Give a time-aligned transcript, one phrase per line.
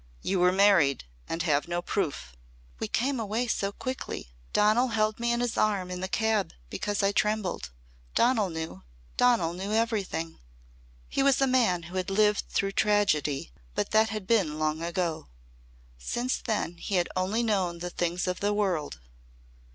[0.23, 2.35] "You were married and have no proof."
[2.79, 4.31] "We came away so quickly.
[4.51, 7.69] Donal held me in his arm in the cab because I trembled.
[8.15, 8.81] Donal knew.
[9.15, 10.39] Donal knew everything."
[11.07, 15.27] He was a man who had lived through tragedy but that had been long ago.
[15.99, 18.97] Since then he had only known the things of the world.